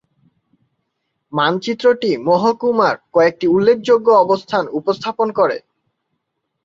[1.33, 5.57] মানচিত্রটি মহকুমার কয়েকটি উল্লেখযোগ্য অবস্থান উপস্থাপন করে।